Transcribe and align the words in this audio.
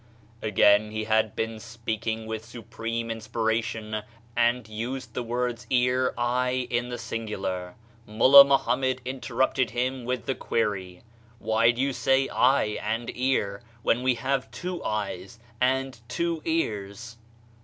Again 0.41 0.89
he 0.89 1.03
had 1.03 1.35
been 1.35 1.59
speaking 1.59 2.25
with 2.25 2.43
supreme 2.43 3.11
inspiration, 3.11 4.01
and 4.35 4.67
used 4.67 5.13
the 5.13 5.21
words 5.21 5.67
ear, 5.69 6.11
eye, 6.17 6.65
in 6.71 6.89
the 6.89 6.97
singular. 6.97 7.75
Mullah 8.07 8.43
Mohammed 8.43 9.01
interrupted 9.05 9.69
him 9.69 10.03
with 10.03 10.25
the 10.25 10.33
query: 10.33 11.03
"Why 11.37 11.69
do 11.69 11.79
you 11.83 11.93
say 11.93 12.27
'eye' 12.29 12.79
and 12.81 13.11
'ear' 13.15 13.61
when 13.83 14.01
we 14.01 14.15
have 14.15 14.49
two 14.49 14.83
eyes 14.83 15.37
and 15.61 15.99
two 16.09 16.41
ears?" 16.45 17.17